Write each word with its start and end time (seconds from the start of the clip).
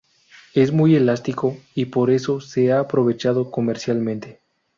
Es 0.55 0.71
muy 0.71 0.95
elástico 0.95 1.55
y 1.75 1.85
por 1.85 2.09
eso 2.09 2.41
se 2.41 2.71
ha 2.71 2.79
aprovechado 2.79 3.51
comercialmente. 3.51 4.39